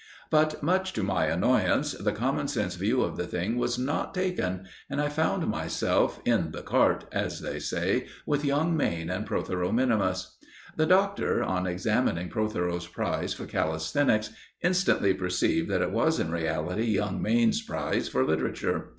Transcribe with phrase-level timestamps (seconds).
[0.31, 4.67] But, much to my annoyance, the common sense view of the thing was not taken,
[4.89, 9.71] and I found myself "in the cart," as they say, with young Mayne and Protheroe
[9.71, 10.37] minimus.
[10.75, 14.31] The Doctor, on examining Protheroe's prize for calisthenics,
[14.63, 18.89] instantly perceived that it was in reality young Mayne's prize for literature.